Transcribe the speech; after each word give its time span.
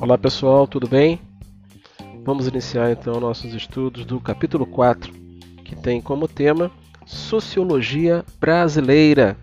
Olá 0.00 0.16
pessoal, 0.16 0.66
tudo 0.66 0.88
bem? 0.88 1.20
Vamos 2.24 2.46
iniciar 2.46 2.92
então 2.92 3.20
nossos 3.20 3.52
estudos 3.52 4.04
do 4.04 4.20
capítulo 4.20 4.64
4, 4.64 5.12
que 5.64 5.74
tem 5.74 6.00
como 6.00 6.28
tema 6.28 6.70
Sociologia 7.04 8.24
Brasileira, 8.40 9.36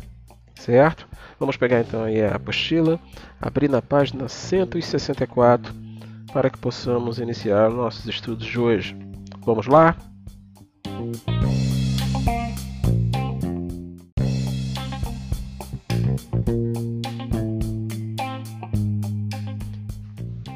certo? 0.56 1.08
Vamos 1.40 1.58
pegar 1.58 1.82
então 1.82 2.04
aí 2.04 2.24
a 2.24 2.36
apostila, 2.36 3.00
abrir 3.40 3.70
na 3.70 3.82
página 3.82 4.30
164 4.30 5.74
para 6.32 6.50
que 6.50 6.58
possamos 6.58 7.20
iniciar 7.20 7.70
nossos 7.70 8.06
estudos 8.08 8.48
de 8.48 8.60
hoje. 8.60 8.96
Vamos 9.46 9.68
lá? 9.68 9.96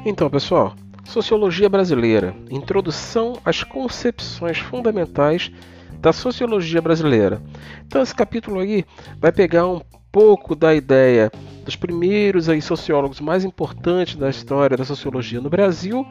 Então, 0.04 0.30
pessoal, 0.30 0.74
Sociologia 1.04 1.68
Brasileira 1.68 2.34
Introdução 2.50 3.34
às 3.44 3.62
concepções 3.62 4.58
fundamentais 4.58 5.52
da 6.00 6.10
sociologia 6.10 6.80
brasileira. 6.80 7.42
Então, 7.86 8.00
esse 8.00 8.14
capítulo 8.14 8.60
aí 8.60 8.84
vai 9.18 9.30
pegar 9.30 9.66
um 9.66 9.82
pouco 10.10 10.56
da 10.56 10.74
ideia 10.74 11.30
dos 11.66 11.76
primeiros 11.76 12.48
aí, 12.48 12.62
sociólogos 12.62 13.20
mais 13.20 13.44
importantes 13.44 14.16
da 14.16 14.30
história 14.30 14.74
da 14.74 14.86
sociologia 14.86 15.40
no 15.40 15.50
Brasil 15.50 16.06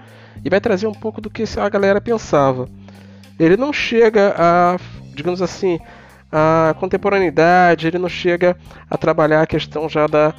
e 0.45 0.49
vai 0.49 0.61
trazer 0.61 0.85
um 0.85 0.93
pouco 0.93 1.19
do 1.19 1.29
que 1.29 1.43
a 1.57 1.67
galera 1.67 1.99
pensava. 1.99 2.69
Ele 3.39 3.57
não 3.57 3.73
chega 3.73 4.35
a, 4.37 4.77
digamos 5.15 5.41
assim, 5.41 5.79
a 6.31 6.75
contemporaneidade, 6.79 7.87
ele 7.87 7.97
não 7.97 8.09
chega 8.09 8.55
a 8.87 8.97
trabalhar 8.97 9.41
a 9.41 9.47
questão 9.47 9.89
já 9.89 10.05
da 10.05 10.35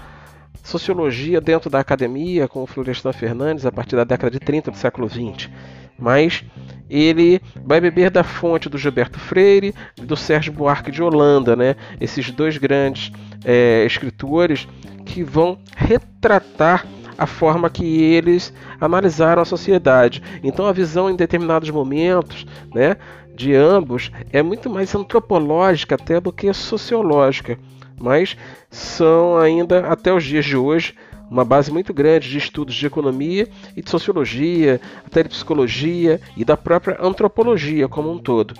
sociologia 0.63 1.41
dentro 1.41 1.69
da 1.71 1.81
academia, 1.81 2.47
com 2.47 2.63
o 2.63 2.67
Florestan 2.67 3.13
Fernandes, 3.13 3.67
a 3.67 3.73
partir 3.73 3.97
da 3.97 4.05
década 4.05 4.31
de 4.31 4.39
30 4.39 4.71
do 4.71 4.77
século 4.77 5.09
20. 5.09 5.51
Mas 5.99 6.45
ele 6.89 7.41
vai 7.65 7.81
beber 7.81 8.11
da 8.11 8.25
fonte 8.25 8.69
do 8.69 8.79
Gilberto 8.79 9.19
Freire 9.19 9.75
e 9.97 10.03
do 10.03 10.17
Sérgio 10.17 10.53
Buarque 10.53 10.91
de 10.91 11.03
Holanda, 11.03 11.55
né? 11.55 11.77
esses 12.01 12.31
dois 12.31 12.57
grandes 12.57 13.13
é, 13.45 13.85
escritores 13.85 14.67
que 15.05 15.23
vão 15.23 15.59
retratar 15.77 16.87
a 17.19 17.27
forma 17.27 17.69
que 17.69 17.85
eles 17.85 18.53
analisaram 18.81 19.43
a 19.43 19.45
sociedade. 19.45 20.23
Então 20.43 20.67
a 20.67 20.73
visão 20.73 21.11
em 21.11 21.17
determinados 21.17 21.69
momentos, 21.69 22.47
né, 22.75 22.97
de 23.35 23.55
ambos 23.55 24.11
é 24.33 24.43
muito 24.43 24.71
mais 24.71 24.95
antropológica 24.95 25.97
até 25.97 26.19
do 26.19 26.33
que 26.33 26.53
sociológica 26.55 27.59
mas 28.01 28.37
são 28.71 29.37
ainda 29.37 29.87
até 29.87 30.13
os 30.13 30.25
dias 30.25 30.45
de 30.45 30.57
hoje 30.57 30.95
uma 31.31 31.45
base 31.45 31.71
muito 31.71 31.95
grande 31.95 32.29
de 32.29 32.39
estudos 32.39 32.75
de 32.75 32.87
economia 32.87 33.49
e 33.77 33.83
de 33.83 33.89
sociologia, 33.89 34.81
até 35.07 35.23
de 35.23 35.29
psicologia 35.29 36.21
e 36.37 36.45
da 36.45 36.57
própria 36.57 36.99
antropologia 37.01 37.87
como 37.89 38.11
um 38.11 38.19
todo. 38.19 38.55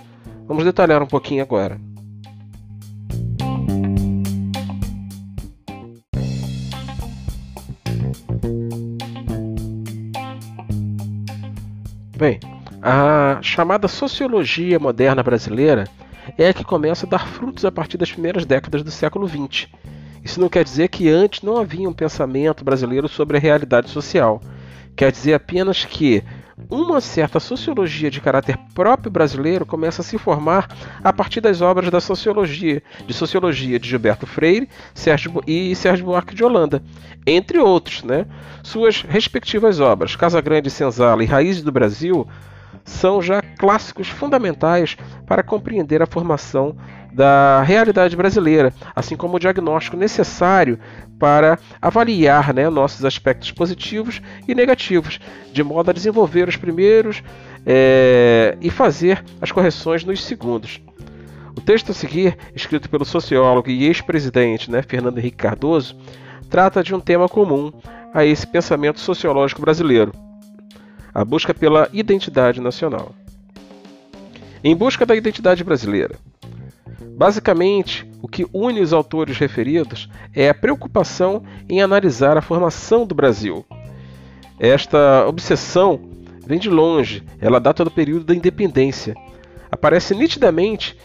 Vamos 0.47 0.63
detalhar 0.63 1.03
um 1.03 1.07
pouquinho 1.07 1.43
agora. 1.43 1.77
Bem, 12.15 12.39
a 12.81 13.39
chamada 13.41 13.87
sociologia 13.87 14.79
moderna 14.79 15.23
brasileira 15.23 15.85
é 16.37 16.49
a 16.49 16.53
que 16.53 16.63
começa 16.63 17.05
a 17.05 17.09
dar 17.09 17.27
frutos 17.27 17.65
a 17.65 17.71
partir 17.71 17.97
das 17.97 18.11
primeiras 18.11 18.45
décadas 18.45 18.83
do 18.83 18.91
século 18.91 19.27
XX. 19.27 19.67
Isso 20.23 20.39
não 20.39 20.49
quer 20.49 20.63
dizer 20.63 20.89
que 20.89 21.09
antes 21.09 21.41
não 21.41 21.57
havia 21.57 21.89
um 21.89 21.93
pensamento 21.93 22.63
brasileiro 22.63 23.07
sobre 23.07 23.37
a 23.37 23.39
realidade 23.39 23.89
social. 23.89 24.41
Quer 24.95 25.11
dizer 25.11 25.33
apenas 25.33 25.83
que 25.83 26.23
uma 26.69 27.01
certa 27.01 27.39
sociologia 27.39 28.11
de 28.11 28.21
caráter 28.21 28.57
próprio 28.73 29.11
brasileiro 29.11 29.65
começa 29.65 30.01
a 30.01 30.05
se 30.05 30.17
formar 30.17 30.67
a 31.03 31.11
partir 31.11 31.41
das 31.41 31.61
obras 31.61 31.89
da 31.89 31.99
sociologia, 31.99 32.83
de 33.05 33.13
sociologia 33.13 33.79
de 33.79 33.89
Gilberto 33.89 34.27
Freire 34.27 34.69
Sérgio, 34.93 35.41
e 35.47 35.75
Sérgio 35.75 36.05
Buarque 36.05 36.35
de 36.35 36.43
Holanda, 36.43 36.83
entre 37.25 37.57
outros, 37.57 38.03
né? 38.03 38.27
Suas 38.61 39.01
respectivas 39.01 39.79
obras, 39.79 40.15
Casa 40.15 40.39
Grande, 40.39 40.69
Senzala 40.69 41.23
e 41.23 41.27
Raízes 41.27 41.63
do 41.63 41.71
Brasil, 41.71 42.27
são 42.83 43.21
já 43.21 43.41
clássicos 43.41 44.07
fundamentais 44.07 44.97
para 45.25 45.43
compreender 45.43 46.01
a 46.01 46.07
formação 46.07 46.75
da 47.13 47.61
realidade 47.61 48.15
brasileira, 48.15 48.73
assim 48.95 49.15
como 49.15 49.35
o 49.35 49.39
diagnóstico 49.39 49.97
necessário 49.97 50.79
para 51.19 51.59
avaliar 51.81 52.53
né, 52.53 52.69
nossos 52.69 53.03
aspectos 53.03 53.51
positivos 53.51 54.21
e 54.47 54.55
negativos, 54.55 55.19
de 55.51 55.63
modo 55.63 55.89
a 55.89 55.93
desenvolver 55.93 56.47
os 56.47 56.55
primeiros 56.55 57.21
é, 57.65 58.57
e 58.61 58.69
fazer 58.69 59.23
as 59.41 59.51
correções 59.51 60.03
nos 60.03 60.23
segundos. 60.23 60.81
O 61.55 61.59
texto 61.59 61.91
a 61.91 61.93
seguir, 61.93 62.37
escrito 62.55 62.89
pelo 62.89 63.03
sociólogo 63.03 63.69
e 63.69 63.85
ex-presidente 63.85 64.71
né, 64.71 64.81
Fernando 64.81 65.17
Henrique 65.17 65.37
Cardoso, 65.37 65.97
trata 66.49 66.81
de 66.81 66.95
um 66.95 66.99
tema 66.99 67.27
comum 67.27 67.73
a 68.13 68.25
esse 68.25 68.47
pensamento 68.47 68.99
sociológico 69.01 69.61
brasileiro 69.61 70.13
a 71.13 71.23
busca 71.25 71.53
pela 71.53 71.89
identidade 71.91 72.61
nacional. 72.61 73.13
Em 74.63 74.75
busca 74.75 75.05
da 75.05 75.15
identidade 75.15 75.63
brasileira. 75.63 76.15
Basicamente, 77.17 78.09
o 78.21 78.27
que 78.27 78.45
une 78.53 78.81
os 78.81 78.93
autores 78.93 79.37
referidos 79.37 80.09
é 80.33 80.49
a 80.49 80.53
preocupação 80.53 81.43
em 81.69 81.81
analisar 81.81 82.37
a 82.37 82.41
formação 82.41 83.05
do 83.05 83.13
Brasil. 83.13 83.65
Esta 84.59 85.25
obsessão 85.27 85.99
vem 86.45 86.59
de 86.59 86.69
longe, 86.69 87.23
ela 87.39 87.59
data 87.59 87.83
do 87.83 87.91
período 87.91 88.25
da 88.25 88.35
independência. 88.35 89.15
Aparece 89.71 90.13
nitidamente 90.15 90.97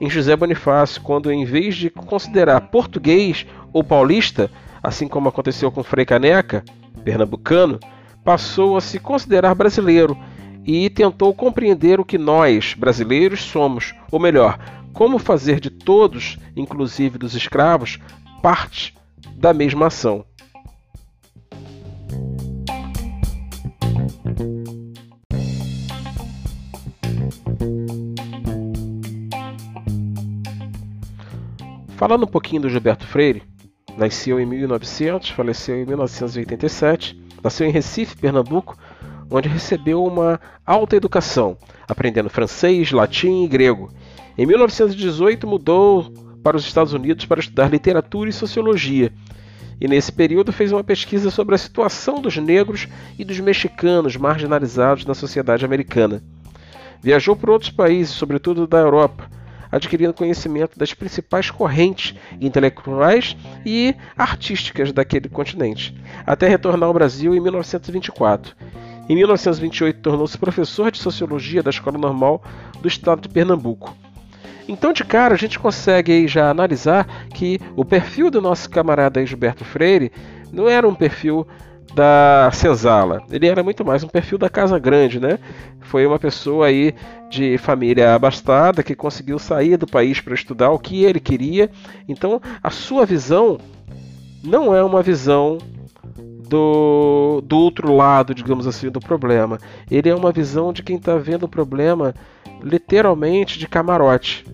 em 0.00 0.10
José 0.10 0.34
Bonifácio, 0.34 1.00
quando, 1.02 1.30
em 1.30 1.44
vez 1.44 1.76
de 1.76 1.90
considerar 1.90 2.60
português 2.62 3.46
ou 3.72 3.84
paulista, 3.84 4.50
assim 4.82 5.06
como 5.06 5.28
aconteceu 5.28 5.70
com 5.70 5.82
Frei 5.82 6.04
Caneca, 6.04 6.64
pernambucano, 7.04 7.78
passou 8.24 8.76
a 8.76 8.80
se 8.80 8.98
considerar 8.98 9.54
brasileiro 9.54 10.16
e 10.64 10.88
tentou 10.88 11.34
compreender 11.34 12.00
o 12.00 12.04
que 12.04 12.16
nós, 12.16 12.72
brasileiros, 12.72 13.42
somos, 13.42 13.94
ou 14.10 14.18
melhor, 14.18 14.58
como 14.94 15.18
fazer 15.18 15.60
de 15.60 15.68
todos, 15.68 16.38
inclusive 16.56 17.18
dos 17.18 17.34
escravos, 17.34 17.98
parte 18.42 18.94
da 19.36 19.52
mesma 19.52 19.88
ação. 19.88 20.24
Falando 31.96 32.24
um 32.24 32.28
pouquinho 32.28 32.62
do 32.62 32.70
Gilberto 32.70 33.06
Freire, 33.06 33.42
nasceu 33.96 34.40
em 34.40 34.46
1900, 34.46 35.30
faleceu 35.30 35.76
em 35.76 35.86
1987 35.86 37.23
Nasceu 37.44 37.66
em 37.66 37.70
Recife, 37.70 38.16
Pernambuco, 38.16 38.74
onde 39.30 39.50
recebeu 39.50 40.02
uma 40.02 40.40
alta 40.64 40.96
educação, 40.96 41.58
aprendendo 41.86 42.30
francês, 42.30 42.90
latim 42.90 43.44
e 43.44 43.48
grego. 43.48 43.92
Em 44.36 44.46
1918 44.46 45.46
mudou 45.46 46.10
para 46.42 46.56
os 46.56 46.64
Estados 46.64 46.94
Unidos 46.94 47.26
para 47.26 47.40
estudar 47.40 47.70
literatura 47.70 48.30
e 48.30 48.32
sociologia. 48.32 49.12
E 49.78 49.86
nesse 49.86 50.10
período 50.10 50.52
fez 50.52 50.72
uma 50.72 50.82
pesquisa 50.82 51.30
sobre 51.30 51.54
a 51.54 51.58
situação 51.58 52.22
dos 52.22 52.38
negros 52.38 52.88
e 53.18 53.24
dos 53.24 53.38
mexicanos 53.40 54.16
marginalizados 54.16 55.04
na 55.04 55.12
sociedade 55.12 55.66
americana. 55.66 56.22
Viajou 57.02 57.36
por 57.36 57.50
outros 57.50 57.70
países, 57.70 58.14
sobretudo 58.14 58.66
da 58.66 58.78
Europa, 58.78 59.28
adquirindo 59.74 60.14
conhecimento 60.14 60.78
das 60.78 60.94
principais 60.94 61.50
correntes 61.50 62.14
intelectuais 62.40 63.36
e 63.66 63.94
artísticas 64.16 64.92
daquele 64.92 65.28
continente, 65.28 65.92
até 66.24 66.46
retornar 66.46 66.86
ao 66.86 66.94
Brasil 66.94 67.34
em 67.34 67.40
1924. 67.40 68.54
Em 69.08 69.16
1928, 69.16 70.00
tornou-se 70.00 70.38
professor 70.38 70.92
de 70.92 70.98
sociologia 70.98 71.62
da 71.62 71.70
Escola 71.70 71.98
Normal 71.98 72.42
do 72.80 72.86
Estado 72.86 73.22
de 73.22 73.28
Pernambuco. 73.28 73.94
Então, 74.68 74.92
de 74.92 75.04
cara, 75.04 75.34
a 75.34 75.36
gente 75.36 75.58
consegue 75.58 76.26
já 76.28 76.48
analisar 76.48 77.06
que 77.34 77.60
o 77.76 77.84
perfil 77.84 78.30
do 78.30 78.40
nosso 78.40 78.70
camarada 78.70 79.26
Gilberto 79.26 79.64
Freire 79.64 80.12
não 80.52 80.68
era 80.68 80.88
um 80.88 80.94
perfil 80.94 81.46
da 81.94 82.50
Senzala. 82.52 83.22
Ele 83.30 83.46
era 83.46 83.62
muito 83.62 83.84
mais 83.84 84.02
um 84.02 84.08
perfil 84.08 84.36
da 84.36 84.50
Casa 84.50 84.78
Grande, 84.78 85.20
né? 85.20 85.38
Foi 85.80 86.04
uma 86.06 86.18
pessoa 86.18 86.66
aí 86.66 86.94
de 87.30 87.56
família 87.56 88.14
abastada 88.14 88.82
que 88.82 88.96
conseguiu 88.96 89.38
sair 89.38 89.76
do 89.76 89.86
país 89.86 90.20
para 90.20 90.34
estudar 90.34 90.70
o 90.70 90.78
que 90.78 91.04
ele 91.04 91.20
queria. 91.20 91.70
Então, 92.08 92.40
a 92.62 92.70
sua 92.70 93.06
visão 93.06 93.58
não 94.42 94.74
é 94.74 94.82
uma 94.82 95.02
visão 95.02 95.58
do, 96.48 97.40
do 97.44 97.58
outro 97.58 97.94
lado, 97.94 98.34
digamos 98.34 98.66
assim, 98.66 98.90
do 98.90 99.00
problema. 99.00 99.58
Ele 99.90 100.08
é 100.08 100.14
uma 100.14 100.32
visão 100.32 100.72
de 100.72 100.82
quem 100.82 100.96
está 100.96 101.16
vendo 101.16 101.44
o 101.44 101.48
problema 101.48 102.14
literalmente 102.62 103.58
de 103.58 103.68
camarote. 103.68 104.44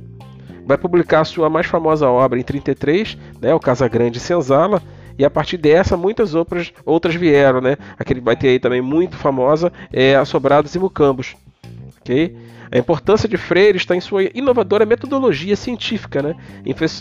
vai 0.66 0.76
publicar 0.76 1.24
sua 1.24 1.48
mais 1.48 1.66
famosa 1.66 2.08
obra 2.08 2.38
em 2.38 2.42
33, 2.42 3.16
né, 3.40 3.54
o 3.54 3.60
Casa 3.60 3.88
Grande 3.88 4.20
Senzala, 4.20 4.82
e 5.20 5.24
a 5.24 5.28
partir 5.28 5.58
dessa 5.58 5.98
muitas 5.98 6.34
outras, 6.34 6.72
outras 6.82 7.14
vieram, 7.14 7.60
né? 7.60 7.76
Aquele 7.98 8.22
vai 8.22 8.34
ter 8.34 8.48
aí 8.48 8.58
também 8.58 8.80
muito 8.80 9.18
famosa 9.18 9.70
é 9.92 10.16
Assobrados 10.16 10.74
e 10.74 10.78
Mucambos, 10.78 11.36
ok? 12.00 12.34
A 12.72 12.78
importância 12.78 13.28
de 13.28 13.36
Freire 13.36 13.76
está 13.76 13.94
em 13.94 14.00
sua 14.00 14.22
inovadora 14.34 14.86
metodologia 14.86 15.54
científica, 15.56 16.22
né? 16.22 16.34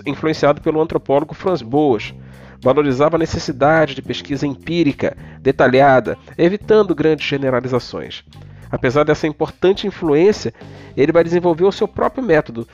influenciado 0.05 0.59
pelo 0.59 0.81
antropólogo 0.81 1.33
Franz 1.33 1.61
Boas. 1.61 2.13
Valorizava 2.61 3.15
a 3.15 3.19
necessidade 3.19 3.95
de 3.95 4.01
pesquisa 4.01 4.45
empírica, 4.45 5.15
detalhada, 5.39 6.17
evitando 6.37 6.93
grandes 6.93 7.25
generalizações. 7.25 8.25
Apesar 8.69 9.05
dessa 9.05 9.27
importante 9.27 9.87
influência, 9.87 10.53
ele 10.97 11.13
vai 11.13 11.23
desenvolver 11.23 11.63
o 11.63 11.71
seu 11.71 11.87
próprio 11.87 12.21
método, 12.21 12.67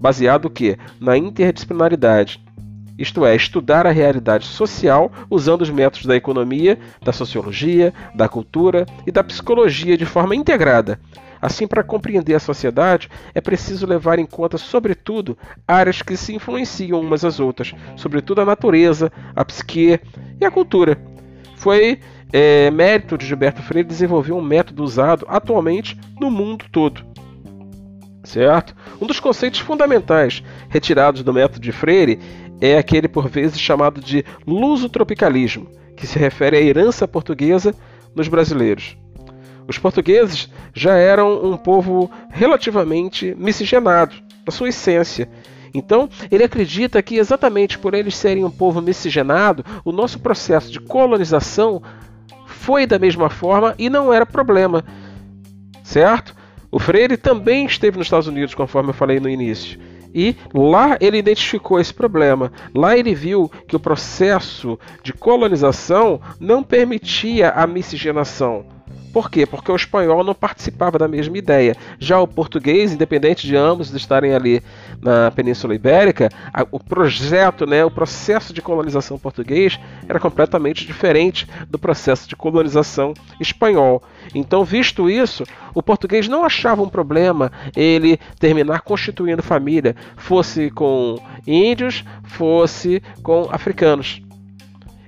baseado 0.00 0.48
que 0.48 0.78
na 1.00 1.18
interdisciplinaridade, 1.18 2.40
isto 3.02 3.26
é, 3.26 3.34
estudar 3.34 3.84
a 3.84 3.90
realidade 3.90 4.46
social 4.46 5.10
usando 5.28 5.62
os 5.62 5.70
métodos 5.70 6.06
da 6.06 6.14
economia, 6.14 6.78
da 7.02 7.12
sociologia, 7.12 7.92
da 8.14 8.28
cultura 8.28 8.86
e 9.04 9.10
da 9.10 9.24
psicologia 9.24 9.96
de 9.96 10.06
forma 10.06 10.36
integrada. 10.36 11.00
Assim, 11.40 11.66
para 11.66 11.82
compreender 11.82 12.36
a 12.36 12.38
sociedade, 12.38 13.10
é 13.34 13.40
preciso 13.40 13.84
levar 13.84 14.20
em 14.20 14.24
conta, 14.24 14.56
sobretudo, 14.56 15.36
áreas 15.66 16.00
que 16.00 16.16
se 16.16 16.32
influenciam 16.32 17.00
umas 17.00 17.24
às 17.24 17.40
outras, 17.40 17.74
sobretudo 17.96 18.40
a 18.40 18.44
natureza, 18.44 19.10
a 19.34 19.44
psique 19.44 19.98
e 20.40 20.44
a 20.44 20.50
cultura. 20.52 20.96
Foi 21.56 21.98
é, 22.32 22.70
mérito 22.70 23.18
de 23.18 23.26
Gilberto 23.26 23.60
Freire 23.62 23.88
desenvolver 23.88 24.32
um 24.32 24.40
método 24.40 24.84
usado 24.84 25.26
atualmente 25.28 25.98
no 26.20 26.30
mundo 26.30 26.66
todo. 26.70 27.04
Certo? 28.22 28.76
Um 29.00 29.06
dos 29.06 29.18
conceitos 29.18 29.58
fundamentais 29.58 30.44
retirados 30.68 31.24
do 31.24 31.32
método 31.32 31.58
de 31.58 31.72
Freire 31.72 32.20
é 32.62 32.78
aquele 32.78 33.08
por 33.08 33.28
vezes 33.28 33.58
chamado 33.58 34.00
de 34.00 34.24
luso-tropicalismo, 34.46 35.66
que 35.96 36.06
se 36.06 36.16
refere 36.16 36.56
à 36.56 36.60
herança 36.60 37.08
portuguesa 37.08 37.74
nos 38.14 38.28
brasileiros. 38.28 38.96
Os 39.66 39.78
portugueses 39.78 40.48
já 40.72 40.94
eram 40.94 41.44
um 41.44 41.56
povo 41.56 42.08
relativamente 42.30 43.34
miscigenado, 43.36 44.14
na 44.46 44.52
sua 44.52 44.68
essência. 44.68 45.28
Então, 45.74 46.08
ele 46.30 46.44
acredita 46.44 47.02
que 47.02 47.16
exatamente 47.16 47.78
por 47.78 47.94
eles 47.94 48.16
serem 48.16 48.44
um 48.44 48.50
povo 48.50 48.80
miscigenado, 48.80 49.64
o 49.84 49.90
nosso 49.90 50.20
processo 50.20 50.70
de 50.70 50.78
colonização 50.78 51.82
foi 52.46 52.86
da 52.86 52.98
mesma 52.98 53.28
forma 53.28 53.74
e 53.76 53.90
não 53.90 54.12
era 54.12 54.24
problema. 54.24 54.84
Certo? 55.82 56.34
O 56.70 56.78
Freire 56.78 57.16
também 57.16 57.66
esteve 57.66 57.98
nos 57.98 58.06
Estados 58.06 58.28
Unidos, 58.28 58.54
conforme 58.54 58.90
eu 58.90 58.94
falei 58.94 59.18
no 59.18 59.28
início. 59.28 59.80
E 60.14 60.36
lá 60.52 60.96
ele 61.00 61.18
identificou 61.18 61.80
esse 61.80 61.92
problema. 61.92 62.52
Lá 62.74 62.96
ele 62.96 63.14
viu 63.14 63.50
que 63.66 63.76
o 63.76 63.80
processo 63.80 64.78
de 65.02 65.12
colonização 65.12 66.20
não 66.38 66.62
permitia 66.62 67.50
a 67.50 67.66
miscigenação. 67.66 68.64
Por 69.12 69.30
quê? 69.30 69.44
Porque 69.44 69.70
o 69.70 69.76
espanhol 69.76 70.24
não 70.24 70.34
participava 70.34 70.98
da 70.98 71.06
mesma 71.06 71.36
ideia. 71.36 71.76
Já 71.98 72.18
o 72.18 72.26
português, 72.26 72.92
independente 72.92 73.46
de 73.46 73.54
ambos 73.54 73.92
estarem 73.92 74.34
ali 74.34 74.62
na 75.00 75.30
Península 75.30 75.74
Ibérica, 75.74 76.30
a, 76.52 76.66
o 76.70 76.80
projeto, 76.80 77.66
né, 77.66 77.84
o 77.84 77.90
processo 77.90 78.54
de 78.54 78.62
colonização 78.62 79.18
português 79.18 79.78
era 80.08 80.18
completamente 80.18 80.86
diferente 80.86 81.46
do 81.68 81.78
processo 81.78 82.28
de 82.28 82.34
colonização 82.34 83.12
espanhol. 83.38 84.02
Então, 84.34 84.64
visto 84.64 85.10
isso, 85.10 85.44
o 85.74 85.82
português 85.82 86.26
não 86.26 86.44
achava 86.44 86.82
um 86.82 86.88
problema 86.88 87.52
ele 87.76 88.18
terminar 88.38 88.80
constituindo 88.80 89.42
família, 89.42 89.94
fosse 90.16 90.70
com 90.70 91.18
índios, 91.46 92.04
fosse 92.24 93.02
com 93.22 93.48
africanos. 93.50 94.22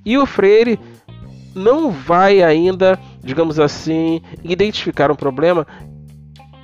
E 0.04 0.18
o 0.18 0.26
Freire 0.26 0.78
não 1.54 1.90
vai 1.90 2.42
ainda, 2.42 2.98
digamos 3.24 3.58
assim, 3.58 4.20
identificar 4.42 5.10
um 5.10 5.16
problema 5.16 5.66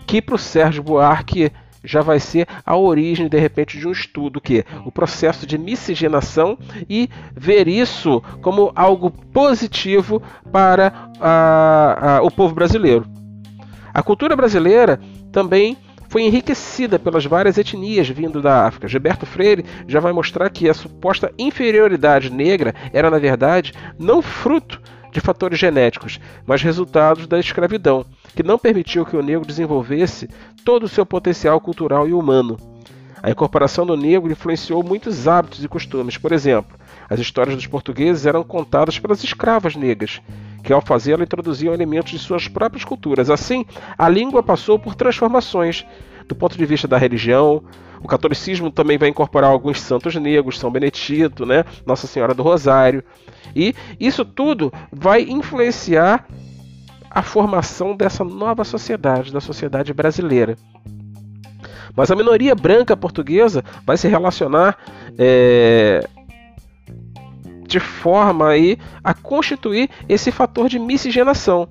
que 0.07 0.21
para 0.21 0.35
o 0.35 0.39
Sérgio 0.39 0.83
Buarque 0.83 1.51
já 1.83 2.03
vai 2.03 2.21
ser 2.21 2.47
a 2.65 2.77
origem, 2.77 3.29
de 3.29 3.39
repente, 3.39 3.79
de 3.79 3.89
um 3.89 3.93
estudo, 3.93 4.41
que 4.41 4.59
é 4.59 4.65
o 4.85 4.93
processo 4.93 5.47
de 5.47 5.57
miscigenação 5.57 6.59
e 6.89 7.09
ver 7.35 7.69
isso 7.69 8.23
como 8.43 8.71
algo 8.75 9.11
positivo 9.11 10.23
para 10.53 11.11
a, 11.19 12.17
a, 12.19 12.23
o 12.23 12.31
povo 12.31 12.55
brasileiro. 12.55 13.07
A 13.93 14.03
cultura 14.03 14.37
brasileira 14.37 15.01
também 15.33 15.77
foi 16.09 16.23
enriquecida 16.23 16.99
pelas 16.99 17.25
várias 17.25 17.57
etnias 17.57 18.09
vindo 18.09 18.43
da 18.43 18.67
África. 18.67 18.89
Gilberto 18.89 19.25
Freire 19.25 19.65
já 19.87 20.01
vai 20.01 20.13
mostrar 20.13 20.51
que 20.51 20.69
a 20.69 20.75
suposta 20.75 21.33
inferioridade 21.39 22.31
negra 22.31 22.75
era, 22.93 23.11
na 23.11 23.19
verdade, 23.19 23.73
não 23.99 24.21
fruto 24.21 24.83
de 25.11 25.21
fatores 25.21 25.59
genéticos, 25.59 26.21
mas 26.47 26.63
resultados 26.63 27.27
da 27.27 27.39
escravidão, 27.39 28.05
que 28.35 28.43
não 28.43 28.59
permitiu 28.59 29.05
que 29.05 29.17
o 29.17 29.23
negro 29.23 29.47
desenvolvesse 29.47 30.29
todo 30.65 30.85
o 30.85 30.89
seu 30.89 31.05
potencial 31.05 31.61
cultural 31.61 32.09
e 32.09 32.13
humano. 32.13 32.57
A 33.23 33.31
incorporação 33.31 33.85
do 33.85 33.97
negro 33.97 34.33
influenciou 34.33 34.83
muitos 34.83 35.29
hábitos 35.29 35.63
e 35.63 35.69
costumes. 35.69 36.17
Por 36.17 36.33
exemplo, 36.33 36.79
as 37.09 37.21
histórias 37.21 37.55
dos 37.55 37.67
portugueses 37.67 38.25
eram 38.25 38.43
contadas 38.43 38.99
pelas 38.99 39.23
escravas 39.23 39.77
negras, 39.77 40.23
que 40.63 40.73
ao 40.73 40.81
fazê-la 40.81 41.23
introduziam 41.23 41.75
elementos 41.75 42.13
de 42.13 42.19
suas 42.19 42.49
próprias 42.49 42.85
culturas. 42.85 43.29
Assim, 43.29 43.67
a 43.99 44.09
língua 44.09 44.43
passou 44.43 44.79
por 44.79 44.95
transformações 44.95 45.85
do 46.31 46.35
ponto 46.37 46.57
de 46.57 46.65
vista 46.65 46.87
da 46.87 46.97
religião. 46.97 47.63
O 48.01 48.07
catolicismo 48.07 48.71
também 48.71 48.97
vai 48.97 49.09
incorporar 49.09 49.51
alguns 49.51 49.81
santos 49.81 50.15
negros, 50.15 50.61
São 50.61 50.71
Benedito, 50.71 51.45
né? 51.45 51.65
Nossa 51.85 52.07
Senhora 52.07 52.33
do 52.33 52.43
Rosário. 52.43 53.03
E 53.55 53.75
isso 53.99 54.25
tudo 54.25 54.73
vai 54.93 55.23
influenciar 55.23 56.27
a 57.11 57.21
formação 57.21 57.97
dessa 57.97 58.23
nova 58.23 58.63
sociedade, 58.63 59.33
da 59.33 59.41
sociedade 59.41 59.93
brasileira. 59.93 60.57
Mas 61.97 62.13
a 62.13 62.17
minoria 62.17 62.55
branca 62.55 62.97
portuguesa 62.97 63.65
vai 63.85 63.97
se 63.97 64.07
relacionar 64.07 64.79
é, 65.19 66.09
de 67.67 67.81
forma 67.81 68.51
aí 68.51 68.79
a 69.03 69.13
constituir 69.13 69.91
esse 70.09 70.31
fator 70.31 70.69
de 70.69 70.79
miscigenação. 70.79 71.69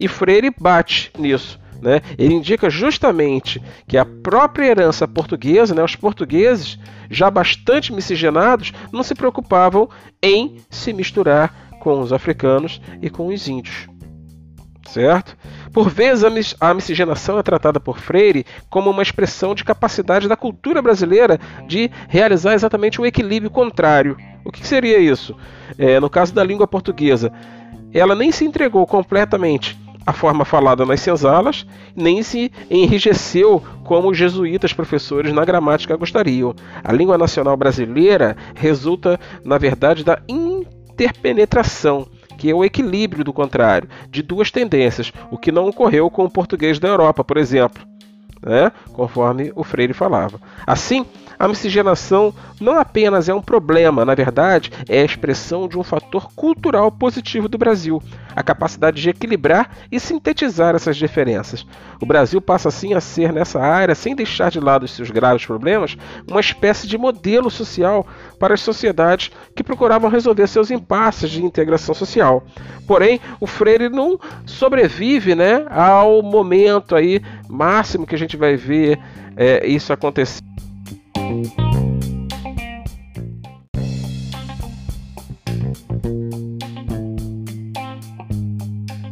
E 0.00 0.08
Freire 0.08 0.50
bate 0.58 1.12
nisso. 1.18 1.62
Né? 1.84 2.00
Ele 2.16 2.32
indica 2.32 2.70
justamente 2.70 3.62
que 3.86 3.98
a 3.98 4.06
própria 4.06 4.68
herança 4.68 5.06
portuguesa, 5.06 5.74
né, 5.74 5.84
os 5.84 5.94
portugueses, 5.94 6.78
já 7.10 7.30
bastante 7.30 7.92
miscigenados, 7.92 8.72
não 8.90 9.02
se 9.02 9.14
preocupavam 9.14 9.86
em 10.22 10.56
se 10.70 10.94
misturar 10.94 11.74
com 11.80 12.00
os 12.00 12.10
africanos 12.10 12.80
e 13.02 13.10
com 13.10 13.26
os 13.26 13.46
índios 13.46 13.86
certo? 14.86 15.36
Por 15.72 15.90
vezes 15.90 16.54
a 16.60 16.72
miscigenação 16.72 17.36
é 17.36 17.42
tratada 17.42 17.80
por 17.80 17.98
Freire 17.98 18.46
como 18.70 18.90
uma 18.90 19.02
expressão 19.02 19.52
de 19.52 19.64
capacidade 19.64 20.28
da 20.28 20.36
cultura 20.36 20.80
brasileira 20.80 21.40
de 21.66 21.90
realizar 22.08 22.54
exatamente 22.54 23.00
o 23.00 23.06
equilíbrio 23.06 23.50
contrário. 23.50 24.16
O 24.44 24.52
que 24.52 24.64
seria 24.64 24.98
isso? 24.98 25.34
É, 25.76 25.98
no 25.98 26.08
caso 26.08 26.32
da 26.32 26.44
língua 26.44 26.68
portuguesa, 26.68 27.32
ela 27.92 28.14
nem 28.14 28.30
se 28.30 28.44
entregou 28.44 28.86
completamente 28.86 29.76
à 30.06 30.12
forma 30.12 30.44
falada 30.44 30.84
nas 30.84 31.00
senzalas, 31.00 31.66
nem 31.94 32.22
se 32.22 32.50
enrijeceu 32.70 33.62
como 33.84 34.10
os 34.10 34.18
jesuítas 34.18 34.72
professores 34.72 35.32
na 35.32 35.44
gramática 35.44 35.96
gostariam. 35.96 36.54
A 36.82 36.92
língua 36.92 37.18
nacional 37.18 37.56
brasileira 37.56 38.36
resulta, 38.54 39.18
na 39.44 39.58
verdade, 39.58 40.04
da 40.04 40.20
interpenetração 40.28 42.06
que 42.36 42.50
é 42.50 42.54
o 42.54 42.64
equilíbrio 42.64 43.24
do 43.24 43.32
contrário, 43.32 43.88
de 44.10 44.20
duas 44.20 44.50
tendências, 44.50 45.12
o 45.30 45.38
que 45.38 45.52
não 45.52 45.68
ocorreu 45.68 46.10
com 46.10 46.24
o 46.24 46.30
português 46.30 46.80
da 46.80 46.88
Europa, 46.88 47.22
por 47.22 47.36
exemplo, 47.36 47.82
né? 48.44 48.70
conforme 48.92 49.52
o 49.54 49.64
Freire 49.64 49.94
falava. 49.94 50.40
Assim, 50.66 51.06
a 51.38 51.48
miscigenação 51.48 52.34
não 52.60 52.78
apenas 52.78 53.28
é 53.28 53.34
um 53.34 53.42
problema, 53.42 54.04
na 54.04 54.14
verdade, 54.14 54.70
é 54.88 55.00
a 55.00 55.04
expressão 55.04 55.68
de 55.68 55.78
um 55.78 55.82
fator 55.82 56.28
cultural 56.34 56.90
positivo 56.90 57.48
do 57.48 57.58
Brasil, 57.58 58.02
a 58.34 58.42
capacidade 58.42 59.00
de 59.00 59.10
equilibrar 59.10 59.70
e 59.90 59.98
sintetizar 59.98 60.74
essas 60.74 60.96
diferenças. 60.96 61.66
O 62.00 62.06
Brasil 62.06 62.40
passa 62.40 62.68
assim 62.68 62.94
a 62.94 63.00
ser, 63.00 63.32
nessa 63.32 63.60
área, 63.60 63.94
sem 63.94 64.14
deixar 64.14 64.50
de 64.50 64.60
lado 64.60 64.84
os 64.84 64.92
seus 64.92 65.10
graves 65.10 65.44
problemas, 65.44 65.96
uma 66.28 66.40
espécie 66.40 66.86
de 66.86 66.98
modelo 66.98 67.50
social 67.50 68.06
para 68.38 68.54
as 68.54 68.60
sociedades 68.60 69.30
que 69.54 69.64
procuravam 69.64 70.10
resolver 70.10 70.46
seus 70.46 70.70
impasses 70.70 71.30
de 71.30 71.44
integração 71.44 71.94
social. 71.94 72.44
Porém, 72.86 73.20
o 73.40 73.46
Freire 73.46 73.88
não 73.88 74.18
sobrevive 74.46 75.34
né, 75.34 75.66
ao 75.70 76.22
momento 76.22 76.94
aí 76.94 77.20
máximo 77.48 78.06
que 78.06 78.14
a 78.14 78.18
gente 78.18 78.36
vai 78.36 78.56
ver 78.56 78.98
é, 79.36 79.66
isso 79.66 79.92
acontecer. 79.92 80.42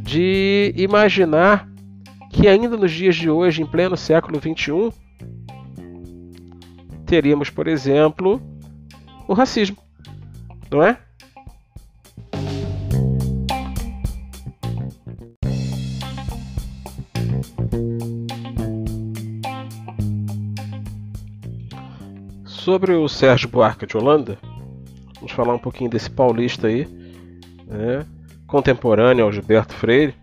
De 0.02 0.74
imaginar 0.76 1.68
que 2.30 2.48
ainda 2.48 2.76
nos 2.76 2.92
dias 2.92 3.16
de 3.16 3.30
hoje, 3.30 3.62
em 3.62 3.66
pleno 3.66 3.96
século 3.96 4.38
XXI, 4.38 4.92
teríamos, 7.06 7.50
por 7.50 7.66
exemplo, 7.68 8.40
o 9.28 9.34
racismo, 9.34 9.76
não 10.70 10.82
é? 10.82 10.98
Sobre 22.62 22.92
o 22.92 23.08
Sérgio 23.08 23.48
Buarque 23.48 23.84
de 23.86 23.96
Holanda, 23.96 24.38
vamos 25.16 25.32
falar 25.32 25.52
um 25.52 25.58
pouquinho 25.58 25.90
desse 25.90 26.08
paulista 26.08 26.68
aí, 26.68 26.86
né? 27.66 28.06
contemporâneo 28.46 29.24
ao 29.24 29.32
Gilberto 29.32 29.74
Freire, 29.74 30.14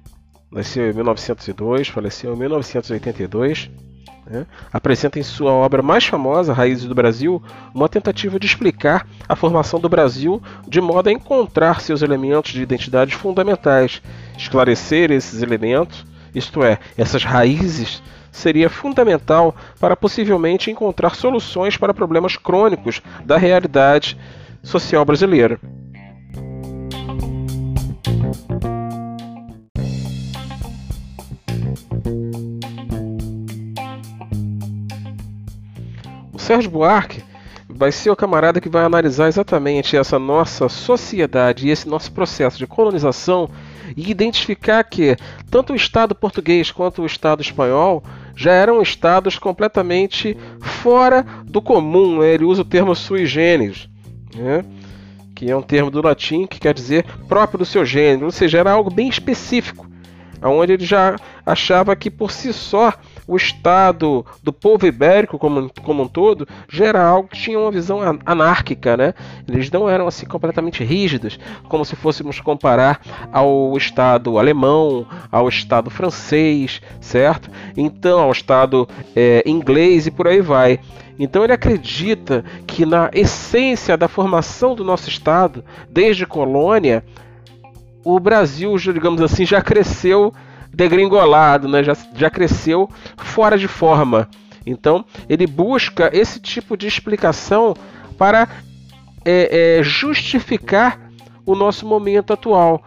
nasceu 0.50 0.90
em 0.90 0.94
1902, 0.94 1.90
faleceu 1.90 2.34
em 2.34 2.40
1982. 2.40 3.70
Né? 4.26 4.46
Apresenta 4.72 5.20
em 5.20 5.24
sua 5.24 5.52
obra 5.52 5.82
mais 5.82 6.06
famosa, 6.06 6.54
Raízes 6.54 6.86
do 6.86 6.96
Brasil, 6.96 7.44
uma 7.76 7.90
tentativa 7.90 8.40
de 8.40 8.48
explicar 8.48 9.06
a 9.28 9.36
formação 9.36 9.78
do 9.78 9.90
Brasil 9.90 10.42
de 10.66 10.80
modo 10.80 11.10
a 11.10 11.12
encontrar 11.12 11.82
seus 11.82 12.02
elementos 12.02 12.54
de 12.54 12.62
identidade 12.62 13.14
fundamentais, 13.14 14.02
esclarecer 14.38 15.12
esses 15.12 15.42
elementos, 15.42 16.06
isto 16.34 16.64
é, 16.64 16.80
essas 16.98 17.26
raízes 17.26 18.02
seria 18.32 18.70
fundamental 18.70 19.56
para 19.80 19.96
possivelmente 19.96 20.72
encontrar 20.72 21.16
soluções 21.16 21.78
para 21.78 21.94
problemas 21.94 22.38
crônicos 22.38 23.02
da 23.26 23.38
realidade 23.38 24.18
social 24.64 25.06
brasileira. 25.06 25.60
O 36.34 36.40
Sérgio 36.40 36.72
Buarque 36.72 37.24
vai 37.80 37.92
ser 37.92 38.10
o 38.10 38.16
camarada 38.16 38.60
que 38.60 38.68
vai 38.68 38.84
analisar 38.84 39.28
exatamente 39.28 39.96
essa 39.96 40.20
nossa 40.20 40.68
sociedade 40.68 41.68
e 41.68 41.72
esse 41.72 41.88
nosso 41.88 42.12
processo 42.12 42.58
de 42.58 42.68
colonização 42.68 43.50
e 43.96 44.12
identificar 44.12 44.84
que 44.84 45.16
tanto 45.50 45.72
o 45.72 45.76
Estado 45.76 46.14
português 46.14 46.72
quanto 46.72 47.02
o 47.02 47.06
Estado 47.06 47.42
espanhol 47.42 48.04
já 48.40 48.54
eram 48.54 48.82
estados 48.82 49.38
completamente 49.38 50.38
fora 50.62 51.26
do 51.44 51.62
comum. 51.62 52.20
Né? 52.20 52.36
Ele 52.36 52.46
usa 52.46 52.62
o 52.62 52.66
termo 52.66 52.96
sui 52.96 53.26
generis, 53.26 53.90
né? 54.34 54.64
que 55.36 55.52
é 55.52 55.56
um 55.56 55.62
termo 55.62 55.92
do 55.92 56.02
latim 56.02 56.48
que 56.48 56.58
quer 56.58 56.74
dizer 56.74 57.04
próprio 57.28 57.60
do 57.60 57.66
seu 57.66 57.84
gênero, 57.84 58.28
ou 58.28 58.32
seja, 58.32 58.60
era 58.60 58.72
algo 58.72 58.90
bem 58.90 59.10
específico, 59.10 59.89
onde 60.42 60.74
ele 60.74 60.86
já 60.86 61.16
achava 61.46 61.96
que 61.96 62.10
por 62.10 62.32
si 62.32 62.54
só 62.54 62.94
o 63.28 63.36
Estado 63.36 64.26
do 64.42 64.52
povo 64.54 64.88
ibérico 64.88 65.38
como, 65.38 65.70
como 65.84 66.04
um 66.04 66.08
todo 66.08 66.48
já 66.68 66.90
algo 67.02 67.28
que 67.28 67.38
tinha 67.38 67.60
uma 67.60 67.72
visão 67.72 68.00
anárquica, 68.26 68.98
né? 68.98 69.14
Eles 69.48 69.70
não 69.70 69.90
eram 69.90 70.08
assim 70.08 70.26
completamente 70.26 70.84
rígidos, 70.84 71.40
como 71.68 71.86
se 71.86 71.96
fôssemos 71.96 72.40
comparar 72.40 73.02
ao 73.32 73.76
Estado 73.78 74.40
alemão, 74.40 75.06
ao 75.32 75.48
Estado 75.48 75.90
francês, 75.90 76.82
certo? 77.00 77.50
Então, 77.78 78.20
ao 78.20 78.32
Estado 78.32 78.88
é, 79.16 79.44
inglês 79.46 80.08
e 80.08 80.12
por 80.12 80.28
aí 80.28 80.42
vai. 80.42 80.80
Então 81.20 81.44
ele 81.44 81.52
acredita 81.52 82.46
que 82.66 82.86
na 82.86 83.12
essência 83.14 83.98
da 83.98 84.08
formação 84.08 84.74
do 84.74 84.86
nosso 84.86 85.10
Estado, 85.10 85.66
desde 85.90 86.26
colônia, 86.26 87.04
o 88.16 88.20
Brasil, 88.20 88.76
digamos 88.78 89.22
assim, 89.22 89.46
já 89.46 89.62
cresceu 89.62 90.34
degringolado, 90.74 91.68
né? 91.68 91.84
já, 91.84 91.96
já 92.16 92.30
cresceu 92.30 92.90
fora 93.18 93.58
de 93.58 93.68
forma. 93.68 94.30
Então, 94.66 95.06
ele 95.28 95.48
busca 95.48 96.10
esse 96.14 96.40
tipo 96.40 96.78
de 96.78 96.88
explicação 96.88 97.74
para 98.18 98.48
é, 99.26 99.78
é, 99.80 99.84
justificar 99.84 101.00
o 101.46 101.56
nosso 101.56 101.86
momento 101.86 102.34
atual. 102.34 102.84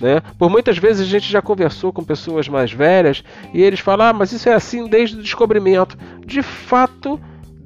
Né? 0.00 0.20
Por 0.38 0.50
muitas 0.50 0.78
vezes 0.78 1.06
a 1.06 1.10
gente 1.10 1.30
já 1.30 1.40
conversou 1.40 1.92
com 1.92 2.02
pessoas 2.02 2.48
mais 2.48 2.72
velhas 2.72 3.22
e 3.54 3.62
eles 3.62 3.78
falam: 3.78 4.06
ah, 4.06 4.12
mas 4.12 4.32
isso 4.32 4.48
é 4.48 4.54
assim 4.54 4.88
desde 4.88 5.16
o 5.16 5.22
descobrimento. 5.22 5.96
De 6.26 6.42
fato, 6.42 7.20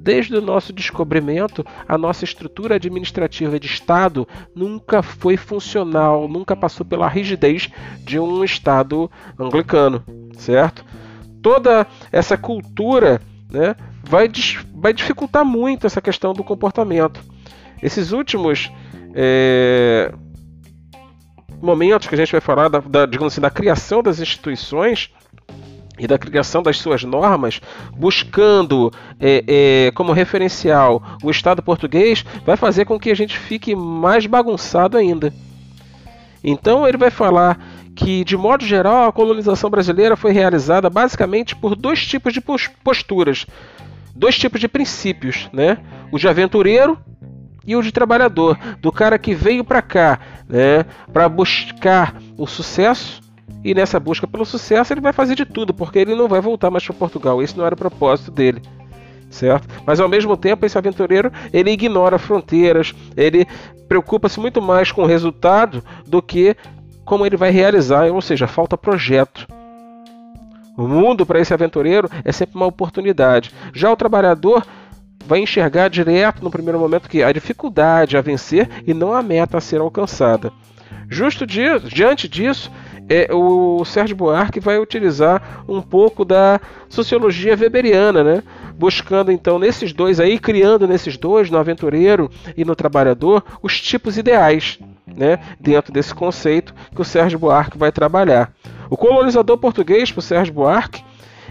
Desde 0.07 0.37
o 0.37 0.41
nosso 0.41 0.71
descobrimento, 0.71 1.65
a 1.85 1.97
nossa 1.97 2.23
estrutura 2.23 2.75
administrativa 2.75 3.59
de 3.59 3.67
Estado 3.67 4.25
nunca 4.55 5.03
foi 5.03 5.35
funcional, 5.35 6.29
nunca 6.29 6.55
passou 6.55 6.85
pela 6.85 7.09
rigidez 7.09 7.69
de 8.05 8.17
um 8.17 8.41
Estado 8.41 9.11
anglicano, 9.37 10.01
certo? 10.37 10.85
Toda 11.41 11.85
essa 12.09 12.37
cultura 12.37 13.21
né, 13.51 13.75
vai, 14.01 14.31
vai 14.73 14.93
dificultar 14.93 15.43
muito 15.43 15.85
essa 15.85 15.99
questão 15.99 16.31
do 16.31 16.41
comportamento. 16.41 17.19
Esses 17.83 18.13
últimos 18.13 18.71
é, 19.13 20.13
momentos 21.61 22.07
que 22.07 22.15
a 22.15 22.17
gente 22.17 22.31
vai 22.31 22.39
falar 22.39 22.69
da, 22.69 22.79
da, 22.79 23.05
digamos 23.05 23.33
assim, 23.33 23.41
da 23.41 23.49
criação 23.49 24.01
das 24.01 24.21
instituições 24.21 25.11
e 25.97 26.07
da 26.07 26.17
criação 26.17 26.61
das 26.61 26.77
suas 26.77 27.03
normas, 27.03 27.59
buscando 27.95 28.91
é, 29.19 29.43
é, 29.47 29.91
como 29.91 30.11
referencial 30.11 31.01
o 31.23 31.31
Estado 31.31 31.61
português, 31.61 32.23
vai 32.45 32.55
fazer 32.55 32.85
com 32.85 32.99
que 32.99 33.11
a 33.11 33.15
gente 33.15 33.37
fique 33.37 33.75
mais 33.75 34.25
bagunçado 34.25 34.97
ainda. 34.97 35.33
Então 36.43 36.87
ele 36.87 36.97
vai 36.97 37.09
falar 37.09 37.59
que, 37.95 38.23
de 38.23 38.37
modo 38.37 38.63
geral, 38.63 39.07
a 39.07 39.11
colonização 39.11 39.69
brasileira 39.69 40.15
foi 40.15 40.31
realizada 40.31 40.89
basicamente 40.89 41.55
por 41.55 41.75
dois 41.75 42.05
tipos 42.05 42.31
de 42.31 42.41
posturas, 42.83 43.45
dois 44.15 44.37
tipos 44.37 44.61
de 44.61 44.67
princípios, 44.67 45.49
né? 45.51 45.79
O 46.11 46.19
de 46.19 46.27
aventureiro 46.27 46.97
e 47.65 47.75
o 47.75 47.81
de 47.81 47.91
trabalhador, 47.91 48.57
do 48.79 48.93
cara 48.93 49.19
que 49.19 49.35
veio 49.35 49.61
para 49.61 49.81
cá, 49.81 50.19
né, 50.47 50.85
para 51.11 51.27
buscar 51.27 52.15
o 52.37 52.47
sucesso 52.47 53.21
e 53.67 53.73
nessa 53.73 53.99
busca 53.99 54.25
pelo 54.25 54.45
sucesso 54.45 54.93
ele 54.93 55.01
vai 55.01 55.11
fazer 55.11 55.35
de 55.35 55.43
tudo, 55.45 55.73
porque 55.73 55.99
ele 55.99 56.15
não 56.15 56.29
vai 56.29 56.39
voltar 56.39 56.71
mais 56.71 56.85
para 56.85 56.95
Portugal. 56.95 57.43
Esse 57.43 57.57
não 57.57 57.65
era 57.65 57.75
o 57.75 57.77
propósito 57.77 58.31
dele. 58.31 58.61
Certo? 59.29 59.67
Mas 59.85 59.99
ao 59.99 60.07
mesmo 60.07 60.37
tempo, 60.37 60.65
esse 60.65 60.77
aventureiro 60.77 61.29
ele 61.51 61.71
ignora 61.71 62.17
fronteiras, 62.17 62.95
ele 63.17 63.45
preocupa-se 63.85 64.39
muito 64.39 64.61
mais 64.61 64.89
com 64.89 65.03
o 65.03 65.05
resultado 65.05 65.83
do 66.05 66.21
que 66.21 66.55
como 67.03 67.25
ele 67.25 67.35
vai 67.35 67.51
realizar, 67.51 68.09
ou 68.09 68.21
seja, 68.21 68.47
falta 68.47 68.77
projeto. 68.77 69.45
O 70.77 70.87
mundo 70.87 71.25
para 71.25 71.41
esse 71.41 71.53
aventureiro 71.53 72.09
é 72.23 72.31
sempre 72.31 72.55
uma 72.55 72.67
oportunidade. 72.67 73.51
Já 73.73 73.91
o 73.91 73.97
trabalhador 73.97 74.65
vai 75.25 75.39
enxergar 75.39 75.89
direto 75.89 76.41
no 76.41 76.49
primeiro 76.49 76.79
momento 76.79 77.09
que 77.09 77.21
a 77.21 77.33
dificuldade 77.33 78.15
a 78.15 78.21
vencer 78.21 78.69
e 78.87 78.93
não 78.93 79.13
a 79.13 79.21
meta 79.21 79.57
a 79.57 79.61
ser 79.61 79.81
alcançada. 79.81 80.53
Justo 81.09 81.45
diante 81.45 82.27
disso, 82.27 82.71
é, 83.09 83.33
o 83.33 83.83
Sérgio 83.85 84.15
Buarque 84.15 84.59
vai 84.59 84.77
utilizar 84.77 85.63
um 85.67 85.81
pouco 85.81 86.25
da 86.25 86.59
sociologia 86.89 87.55
weberiana, 87.55 88.23
né? 88.23 88.43
buscando 88.77 89.31
então 89.31 89.57
nesses 89.57 89.91
dois 89.91 90.19
aí, 90.19 90.37
criando 90.37 90.87
nesses 90.87 91.17
dois, 91.17 91.49
no 91.49 91.57
aventureiro 91.57 92.29
e 92.55 92.63
no 92.63 92.75
trabalhador, 92.75 93.43
os 93.61 93.79
tipos 93.81 94.17
ideais, 94.17 94.79
né? 95.05 95.39
dentro 95.59 95.91
desse 95.91 96.13
conceito 96.13 96.73
que 96.93 97.01
o 97.01 97.05
Sérgio 97.05 97.39
Buarque 97.39 97.77
vai 97.77 97.91
trabalhar. 97.91 98.53
O 98.89 98.97
colonizador 98.97 99.57
português, 99.57 100.11
para 100.11 100.19
o 100.19 100.23
Sérgio 100.23 100.53
Buarque, 100.53 101.03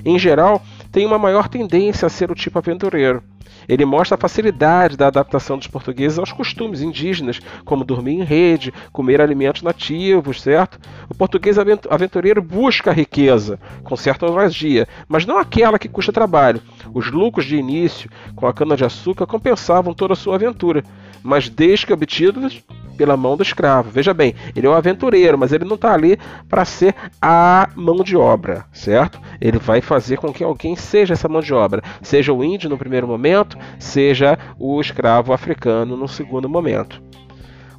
em 0.05 0.19
geral, 0.19 0.63
tem 0.93 1.05
uma 1.05 1.19
maior 1.19 1.49
tendência 1.49 2.07
a 2.07 2.11
ser 2.11 2.31
o 2.31 2.35
tipo 2.35 2.59
aventureiro. 2.59 3.23
Ele 3.69 3.85
mostra 3.85 4.15
a 4.15 4.19
facilidade 4.19 4.97
da 4.97 5.09
adaptação 5.09 5.59
dos 5.59 5.67
portugueses 5.67 6.19
aos 6.19 6.33
costumes 6.33 6.81
indígenas, 6.81 7.41
como 7.65 7.85
dormir 7.85 8.15
em 8.15 8.25
rede, 8.25 8.73
comer 8.93 9.21
alimentos 9.21 9.63
nativos, 9.63 10.41
certo? 10.41 10.79
O 11.09 11.15
português 11.15 11.57
aventureiro 11.59 12.43
busca 12.43 12.91
a 12.91 12.95
riqueza, 12.95 13.59
com 13.83 13.97
certa 13.97 14.27
ousadia, 14.27 14.87
mas 15.09 15.27
não 15.27 15.39
aquela 15.39 15.79
que 15.79 15.89
custa 15.89 16.13
trabalho. 16.13 16.61
Os 16.95 17.11
lucros 17.11 17.47
de 17.47 17.57
início 17.57 18.11
com 18.35 18.47
a 18.47 18.53
cana-de-açúcar 18.53 19.27
compensavam 19.27 19.95
toda 19.95 20.13
a 20.13 20.17
sua 20.17 20.37
aventura, 20.37 20.85
mas 21.23 21.49
desde 21.49 21.87
que 21.87 21.93
obtidos 21.93 22.63
pela 22.97 23.17
mão 23.17 23.37
do 23.37 23.43
escravo. 23.43 23.91
Veja 23.91 24.13
bem, 24.13 24.35
ele 24.55 24.67
é 24.67 24.71
um 24.71 24.75
aventureiro, 24.75 25.39
mas 25.39 25.53
ele 25.53 25.65
não 25.65 25.77
está 25.77 25.93
ali 25.93 26.19
para 26.49 26.65
ser 26.65 26.95
a 27.21 27.69
mão 27.75 27.97
de 27.97 28.17
obra, 28.17 28.65
certo? 28.73 29.21
Ele 29.41 29.59
vai 29.59 29.81
fazer 29.81 30.17
com 30.17 30.33
que 30.33 30.43
alguém 30.43 30.75
seja 30.75 31.15
essa 31.15 31.29
mão 31.29 31.41
de 31.41 31.53
obra, 31.53 31.83
seja 32.03 32.33
o 32.33 32.43
índio 32.43 32.71
no 32.71 32.79
primeiro 32.79 33.07
momento, 33.07 33.57
seja 33.79 34.39
o 34.59 34.81
escravo 34.81 35.33
africano 35.33 35.97
no 35.97 36.09
segundo 36.09 36.49
momento. 36.49 37.03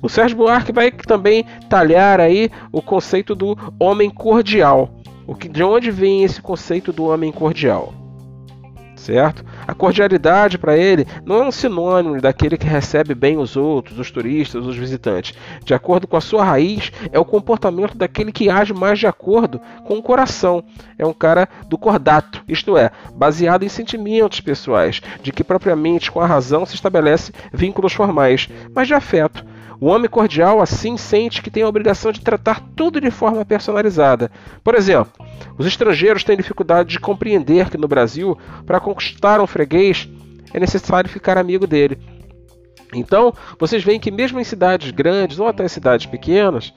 O 0.01 0.07
Sérgio 0.07 0.37
Buarque 0.37 0.71
vai 0.71 0.91
também 0.91 1.43
talhar 1.69 2.19
aí 2.19 2.51
o 2.71 2.81
conceito 2.81 3.33
do 3.33 3.57
homem 3.79 4.09
cordial. 4.09 4.89
O 5.25 5.35
que, 5.35 5.49
de 5.49 5.63
onde 5.63 5.91
vem 5.91 6.23
esse 6.23 6.41
conceito 6.41 6.93
do 6.93 7.05
homem 7.05 7.31
cordial? 7.31 7.93
Certo? 8.99 9.45
A 9.65 9.73
cordialidade 9.73 10.57
para 10.57 10.77
ele 10.77 11.05
não 11.25 11.43
é 11.43 11.47
um 11.47 11.51
sinônimo 11.51 12.19
daquele 12.19 12.57
que 12.57 12.67
recebe 12.67 13.13
bem 13.13 13.37
os 13.37 13.55
outros, 13.55 13.97
os 13.99 14.11
turistas, 14.11 14.65
os 14.65 14.75
visitantes. 14.75 15.33
De 15.63 15.73
acordo 15.73 16.07
com 16.07 16.17
a 16.17 16.21
sua 16.21 16.43
raiz, 16.43 16.91
é 17.11 17.19
o 17.19 17.25
comportamento 17.25 17.95
daquele 17.95 18.31
que 18.31 18.49
age 18.49 18.73
mais 18.73 18.99
de 18.99 19.07
acordo 19.07 19.61
com 19.85 19.97
o 19.97 20.03
coração. 20.03 20.63
É 20.97 21.05
um 21.05 21.13
cara 21.13 21.47
do 21.67 21.77
cordato, 21.77 22.43
isto 22.47 22.77
é, 22.77 22.91
baseado 23.15 23.63
em 23.63 23.69
sentimentos 23.69 24.41
pessoais, 24.41 25.01
de 25.21 25.31
que 25.31 25.43
propriamente 25.43 26.11
com 26.11 26.19
a 26.19 26.25
razão 26.25 26.65
se 26.65 26.75
estabelece 26.75 27.31
vínculos 27.53 27.93
formais, 27.93 28.49
mas 28.73 28.87
de 28.87 28.93
afeto. 28.93 29.45
O 29.79 29.87
homem 29.87 30.09
cordial 30.09 30.61
assim 30.61 30.97
sente 30.97 31.41
que 31.41 31.51
tem 31.51 31.63
a 31.63 31.67
obrigação 31.67 32.11
de 32.11 32.21
tratar 32.21 32.61
tudo 32.75 32.99
de 32.99 33.11
forma 33.11 33.45
personalizada. 33.45 34.31
Por 34.63 34.73
exemplo, 34.73 35.13
os 35.57 35.67
estrangeiros 35.67 36.23
têm 36.23 36.35
dificuldade 36.35 36.89
de 36.89 36.99
compreender 36.99 37.69
que 37.69 37.77
no 37.77 37.87
Brasil, 37.87 38.37
para 38.65 38.79
conquistar 38.79 39.39
um 39.39 39.47
freguês, 39.47 40.09
é 40.53 40.59
necessário 40.59 41.09
ficar 41.09 41.37
amigo 41.37 41.67
dele. 41.67 41.97
Então, 42.93 43.33
vocês 43.59 43.83
veem 43.83 43.99
que 43.99 44.09
mesmo 44.09 44.39
em 44.39 44.43
cidades 44.43 44.91
grandes 44.91 45.39
ou 45.39 45.47
até 45.47 45.65
em 45.65 45.69
cidades 45.69 46.05
pequenas, 46.05 46.73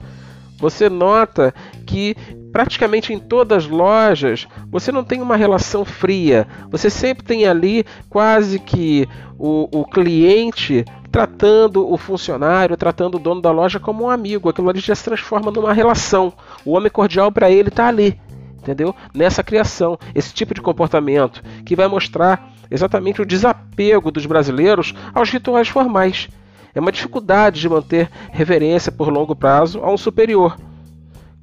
você 0.57 0.89
nota 0.89 1.53
que 1.87 2.15
praticamente 2.51 3.13
em 3.13 3.19
todas 3.19 3.65
as 3.65 3.69
lojas 3.69 4.47
você 4.69 4.91
não 4.91 5.03
tem 5.03 5.21
uma 5.21 5.35
relação 5.35 5.83
fria. 5.83 6.47
Você 6.69 6.89
sempre 6.89 7.23
tem 7.23 7.47
ali 7.47 7.85
quase 8.09 8.59
que 8.59 9.07
o, 9.39 9.67
o 9.79 9.85
cliente 9.85 10.85
tratando 11.11 11.91
o 11.91 11.97
funcionário, 11.97 12.77
tratando 12.77 13.15
o 13.15 13.19
dono 13.19 13.41
da 13.41 13.51
loja 13.51 13.79
como 13.79 14.05
um 14.05 14.09
amigo. 14.09 14.49
Aquilo 14.49 14.69
ali 14.69 14.79
já 14.79 14.95
se 14.95 15.03
transforma 15.03 15.51
numa 15.51 15.73
relação. 15.73 16.33
O 16.65 16.71
homem 16.71 16.89
cordial 16.89 17.31
para 17.31 17.51
ele 17.51 17.69
está 17.69 17.87
ali 17.87 18.19
entendeu? 18.61 18.95
Nessa 19.13 19.43
criação, 19.43 19.97
esse 20.13 20.33
tipo 20.33 20.53
de 20.53 20.61
comportamento 20.61 21.43
que 21.65 21.75
vai 21.75 21.87
mostrar 21.87 22.53
exatamente 22.69 23.21
o 23.21 23.25
desapego 23.25 24.11
dos 24.11 24.25
brasileiros 24.25 24.93
aos 25.13 25.29
rituais 25.29 25.67
formais. 25.67 26.29
É 26.73 26.79
uma 26.79 26.91
dificuldade 26.91 27.59
de 27.59 27.67
manter 27.67 28.09
reverência 28.31 28.91
por 28.91 29.09
longo 29.09 29.35
prazo 29.35 29.79
a 29.83 29.91
um 29.91 29.97
superior. 29.97 30.55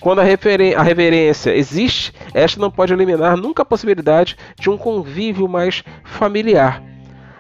Quando 0.01 0.21
a, 0.21 0.25
a 0.25 0.83
reverência 0.83 1.55
existe, 1.55 2.15
esta 2.33 2.61
não 2.61 2.71
pode 2.71 2.93
eliminar 2.93 3.37
nunca 3.37 3.63
a 3.63 3.67
possibilidade 3.67 4.37
de 4.59 4.71
um 4.71 4.79
convívio 4.79 5.49
mais 5.49 5.83
familiar. 6.05 6.83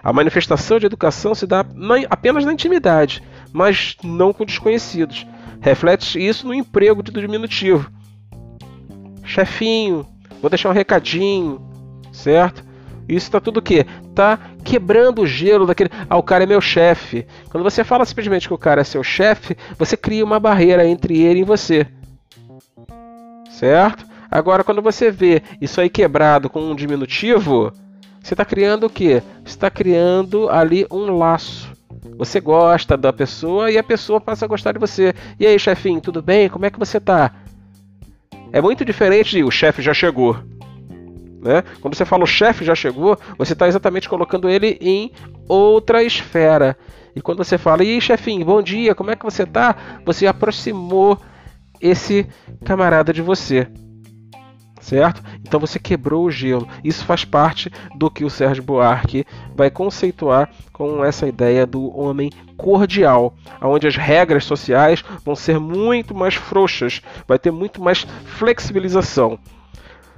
A 0.09 0.13
manifestação 0.13 0.79
de 0.79 0.87
educação 0.87 1.35
se 1.35 1.47
dá 1.47 1.67
apenas 2.09 2.45
na 2.45 2.53
intimidade, 2.53 3.23
mas 3.53 3.97
não 4.03 4.33
com 4.33 4.45
desconhecidos. 4.45 5.27
Reflete 5.61 6.19
isso 6.19 6.47
no 6.47 6.55
emprego 6.55 7.03
de 7.03 7.13
diminutivo 7.13 7.91
chefinho, 9.29 10.07
vou 10.41 10.49
deixar 10.49 10.71
um 10.71 10.73
recadinho, 10.73 11.61
certo? 12.11 12.65
Isso 13.07 13.31
tá 13.31 13.41
tudo 13.41 13.59
o 13.59 13.63
quê? 13.63 13.87
Tá 14.15 14.39
quebrando 14.65 15.23
o 15.23 15.27
gelo 15.27 15.67
daquele. 15.67 15.91
Ah, 16.09 16.17
o 16.17 16.23
cara 16.23 16.45
é 16.45 16.47
meu 16.47 16.61
chefe. 16.61 17.27
Quando 17.51 17.65
você 17.65 17.85
fala 17.85 18.05
simplesmente 18.05 18.49
que 18.49 18.55
o 18.55 18.59
cara 18.59 18.81
é 18.81 18.85
seu 18.85 19.03
chefe, 19.03 19.57
você 19.79 19.97
cria 19.97 20.25
uma 20.25 20.41
barreira 20.41 20.87
entre 20.87 21.19
ele 21.19 21.41
e 21.41 21.45
você. 21.45 21.87
Certo? 23.51 24.07
Agora, 24.31 24.63
quando 24.63 24.83
você 24.83 25.11
vê 25.11 25.43
isso 25.61 25.81
aí 25.81 25.89
quebrado 25.89 26.51
com 26.51 26.61
um 26.61 26.75
diminutivo, 26.75 27.73
você 28.23 28.35
está 28.35 28.45
criando 28.45 28.87
o 28.87 28.91
quê? 28.91 29.23
Você 29.45 29.51
está 29.51 29.71
criando 29.71 30.49
ali 30.49 30.87
um 30.91 31.17
laço. 31.17 31.73
Você 32.17 32.41
gosta 32.41 32.97
da 32.97 33.13
pessoa 33.13 33.71
e 33.71 33.79
a 33.79 33.83
pessoa 33.83 34.21
passa 34.21 34.45
a 34.45 34.49
gostar 34.49 34.73
de 34.73 34.79
você. 34.79 35.15
E 35.39 35.47
aí, 35.47 35.59
chefinho, 35.59 36.01
tudo 36.01 36.21
bem? 36.21 36.49
Como 36.49 36.67
é 36.67 36.71
que 36.71 36.79
você 36.79 37.01
tá? 37.01 37.33
É 38.53 38.61
muito 38.61 38.85
diferente 38.85 39.31
de 39.31 39.45
o 39.45 39.51
chefe 39.51 39.83
já 39.83 39.95
chegou. 39.95 40.37
Né? 41.41 41.63
Quando 41.81 41.95
você 41.95 42.05
fala 42.05 42.25
o 42.25 42.27
chefe 42.27 42.65
já 42.65 42.75
chegou, 42.75 43.17
você 43.37 43.53
está 43.53 43.69
exatamente 43.69 44.09
colocando 44.09 44.49
ele 44.49 44.77
em 44.81 45.13
outra 45.49 46.03
esfera. 46.03 46.77
E 47.15 47.21
quando 47.21 47.39
você 47.39 47.57
fala, 47.57 47.85
e 47.85 48.01
chefinho, 48.01 48.45
bom 48.45 48.61
dia, 48.61 48.95
como 48.95 49.11
é 49.11 49.17
que 49.17 49.25
você 49.25 49.45
está? 49.45 49.77
Você 50.05 50.27
aproximou 50.27 51.19
esse 51.81 52.27
camarada 52.65 53.13
de 53.13 53.23
você 53.23 53.69
certo? 54.89 55.23
Então 55.47 55.61
você 55.61 55.79
quebrou 55.79 56.25
o 56.25 56.31
gelo. 56.31 56.67
Isso 56.83 57.05
faz 57.05 57.25
parte 57.25 57.71
do 57.95 58.11
que 58.11 58.25
o 58.25 58.31
Sérgio 58.31 58.63
Buarque 58.63 59.27
vai 59.55 59.71
conceituar 59.71 60.49
com 60.73 61.05
essa 61.05 61.27
ideia 61.29 61.67
do 61.67 61.95
homem 61.97 62.31
cordial, 62.57 63.35
onde 63.61 63.87
as 63.87 63.97
regras 63.97 64.45
sociais 64.45 65.05
vão 65.25 65.37
ser 65.37 65.61
muito 65.61 66.15
mais 66.15 66.35
frouxas, 66.35 67.03
vai 67.27 67.39
ter 67.39 67.51
muito 67.51 67.83
mais 67.83 68.07
flexibilização, 68.25 69.39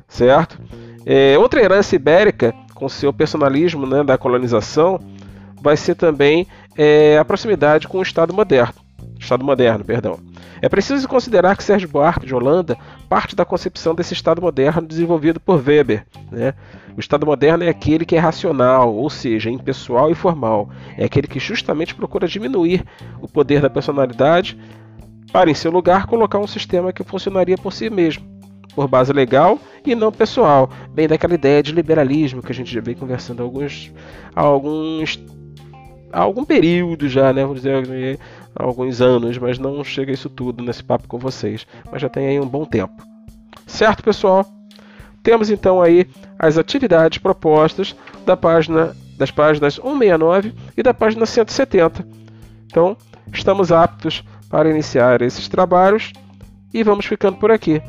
certo? 0.06 0.58
É, 1.04 1.36
outra 1.36 1.60
herança 1.60 1.96
ibérica, 1.96 2.54
com 2.72 2.88
seu 2.88 3.12
personalismo 3.12 3.86
né, 3.86 4.04
da 4.04 4.16
colonização, 4.16 5.00
vai 5.60 5.76
ser 5.76 5.96
também 5.96 6.46
é, 6.76 7.18
a 7.18 7.24
proximidade 7.24 7.88
com 7.88 7.98
o 7.98 8.02
Estado 8.02 8.32
moderno. 8.32 8.74
Estado 9.18 9.44
moderno, 9.44 9.84
perdão. 9.84 10.18
É 10.62 10.68
preciso 10.68 11.08
considerar 11.08 11.56
que 11.56 11.64
Sérgio 11.64 11.88
Buarque 11.88 12.26
de 12.26 12.34
Holanda 12.34 12.76
parte 13.10 13.34
da 13.34 13.44
concepção 13.44 13.92
desse 13.92 14.14
Estado 14.14 14.40
moderno 14.40 14.86
desenvolvido 14.86 15.40
por 15.40 15.60
Weber. 15.60 16.06
Né? 16.30 16.54
O 16.96 17.00
Estado 17.00 17.26
moderno 17.26 17.64
é 17.64 17.68
aquele 17.68 18.06
que 18.06 18.14
é 18.14 18.20
racional, 18.20 18.94
ou 18.94 19.10
seja, 19.10 19.50
impessoal 19.50 20.12
e 20.12 20.14
formal. 20.14 20.70
É 20.96 21.06
aquele 21.06 21.26
que 21.26 21.40
justamente 21.40 21.92
procura 21.92 22.28
diminuir 22.28 22.84
o 23.20 23.26
poder 23.26 23.60
da 23.60 23.68
personalidade 23.68 24.56
para, 25.32 25.50
em 25.50 25.54
seu 25.54 25.72
lugar, 25.72 26.06
colocar 26.06 26.38
um 26.38 26.46
sistema 26.46 26.92
que 26.92 27.02
funcionaria 27.02 27.58
por 27.58 27.72
si 27.72 27.90
mesmo, 27.90 28.24
por 28.76 28.86
base 28.86 29.12
legal 29.12 29.58
e 29.84 29.92
não 29.96 30.12
pessoal, 30.12 30.70
bem 30.94 31.08
daquela 31.08 31.34
ideia 31.34 31.64
de 31.64 31.72
liberalismo 31.72 32.40
que 32.40 32.52
a 32.52 32.54
gente 32.54 32.72
já 32.72 32.80
vem 32.80 32.94
conversando 32.94 33.40
há 33.40 33.42
alguns, 33.42 33.92
há 34.36 34.40
alguns 34.40 35.20
há 36.12 36.20
algum 36.20 36.44
período 36.44 37.08
já, 37.08 37.32
né? 37.32 37.42
Vamos 37.42 37.62
dizer 37.62 38.18
há 38.54 38.62
alguns 38.62 39.00
anos, 39.00 39.38
mas 39.38 39.58
não 39.58 39.82
chega 39.84 40.12
isso 40.12 40.28
tudo 40.28 40.62
nesse 40.62 40.82
papo 40.82 41.08
com 41.08 41.18
vocês. 41.18 41.66
Mas 41.90 42.02
já 42.02 42.08
tem 42.08 42.26
aí 42.26 42.40
um 42.40 42.48
bom 42.48 42.64
tempo. 42.64 43.02
Certo, 43.66 44.02
pessoal? 44.02 44.46
Temos 45.22 45.50
então 45.50 45.82
aí 45.82 46.06
as 46.38 46.56
atividades 46.56 47.18
propostas 47.18 47.94
da 48.24 48.36
página 48.36 48.96
das 49.16 49.30
páginas 49.30 49.74
169 49.74 50.54
e 50.76 50.82
da 50.82 50.94
página 50.94 51.26
170. 51.26 52.06
Então, 52.66 52.96
estamos 53.32 53.70
aptos 53.70 54.24
para 54.48 54.70
iniciar 54.70 55.20
esses 55.20 55.46
trabalhos 55.46 56.12
e 56.72 56.82
vamos 56.82 57.04
ficando 57.04 57.36
por 57.36 57.50
aqui. 57.50 57.82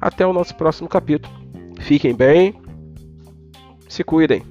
Até 0.00 0.26
o 0.26 0.32
nosso 0.32 0.54
próximo 0.54 0.88
capítulo. 0.88 1.34
Fiquem 1.80 2.14
bem, 2.14 2.54
se 3.88 4.02
cuidem. 4.02 4.42